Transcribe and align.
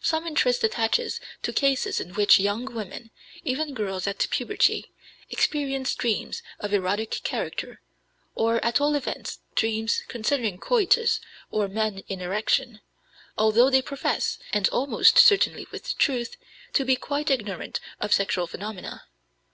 Some 0.00 0.26
interest 0.26 0.64
attaches 0.64 1.20
to 1.42 1.52
cases 1.52 2.00
in 2.00 2.14
which 2.14 2.40
young 2.40 2.74
women, 2.74 3.10
even 3.44 3.74
girls 3.74 4.06
at 4.06 4.26
puberty, 4.30 4.94
experience 5.28 5.94
dreams 5.94 6.42
of 6.58 6.72
erotic 6.72 7.20
character, 7.22 7.82
or 8.34 8.64
at 8.64 8.80
all 8.80 8.94
events 8.94 9.40
dream 9.54 9.86
concerning 10.08 10.56
coitus 10.58 11.20
or 11.50 11.68
men 11.68 12.02
in 12.08 12.22
erection, 12.22 12.80
although 13.36 13.68
they 13.68 13.82
profess, 13.82 14.38
and 14.54 14.70
almost 14.70 15.18
certainly 15.18 15.66
with 15.70 15.98
truth, 15.98 16.38
to 16.72 16.86
be 16.86 16.96
quite 16.96 17.30
ignorant 17.30 17.78
of 18.00 18.14
sexual 18.14 18.46
phenomena. 18.46 19.02